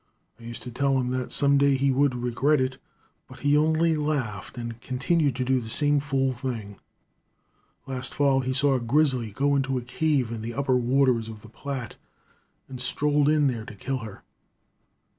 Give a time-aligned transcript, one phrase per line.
[0.39, 2.79] I used to tell him that some day he would regret it,
[3.27, 6.79] but he only laughed and continued to do the same fool thing.
[7.85, 11.43] Last fall he saw a grizzly go into a cave in the upper waters of
[11.43, 11.97] the Platte,
[12.67, 14.23] and strolled in there to kill her.